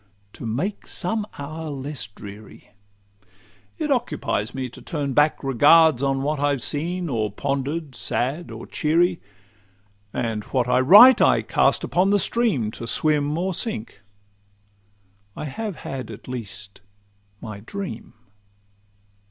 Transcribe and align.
—To 0.33 0.47
make 0.47 0.87
some 0.87 1.27
hour 1.37 1.69
less 1.69 2.07
dreary. 2.07 2.71
It 3.77 3.91
occupies 3.91 4.55
me 4.55 4.67
to 4.67 4.81
turn 4.81 5.13
back 5.13 5.43
regards 5.43 6.01
On 6.01 6.23
what 6.23 6.39
I've 6.39 6.63
seen 6.63 7.07
or 7.07 7.31
ponder'd, 7.31 7.93
sad 7.93 8.49
or 8.49 8.65
cheery; 8.65 9.19
And 10.11 10.43
what 10.45 10.67
I 10.67 10.79
write 10.79 11.21
I 11.21 11.43
cast 11.43 11.83
upon 11.83 12.09
the 12.09 12.17
stream, 12.17 12.71
To 12.71 12.87
swim 12.87 13.37
or 13.37 13.53
sink—I 13.53 15.45
have 15.45 15.75
had 15.75 16.09
at 16.09 16.27
least 16.27 16.81
my 17.39 17.59
dream. 17.59 18.15